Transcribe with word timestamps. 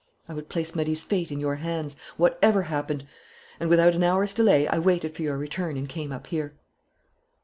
I 0.27 0.33
would 0.33 0.49
place 0.49 0.73
Marie's 0.75 1.03
fate 1.03 1.31
in 1.31 1.39
your 1.39 1.57
hands 1.57 1.95
whatever 2.17 2.63
happened 2.63 3.05
and 3.59 3.69
without 3.69 3.93
an 3.93 4.03
hour's 4.03 4.33
delay, 4.33 4.65
I 4.67 4.79
waited 4.79 5.13
for 5.15 5.21
your 5.21 5.37
return 5.37 5.77
and 5.77 5.87
came 5.87 6.11
up 6.11 6.25
here." 6.25 6.55